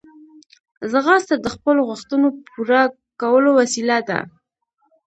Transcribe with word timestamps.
ځغاسته 0.91 1.35
د 1.39 1.47
خپلو 1.55 1.81
غوښتنو 1.89 2.27
پوره 2.49 2.81
کولو 3.21 3.49
وسیله 3.59 3.97
ده 4.09 4.19